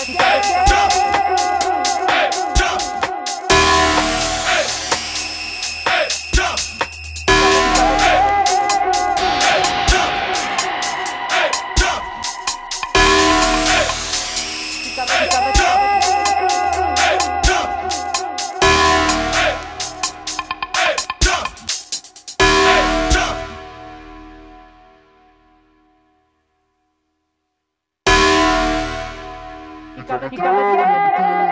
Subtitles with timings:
[0.00, 0.69] Let's get it.
[30.10, 31.49] 片付け